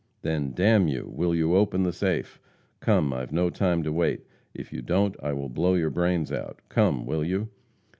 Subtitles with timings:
[0.23, 2.39] "Then, d n you, will you open the safe?
[2.79, 4.25] Come, I've no time to wait.
[4.51, 6.59] If you don't, I will blow your brains out.
[6.69, 7.49] Come, will you?"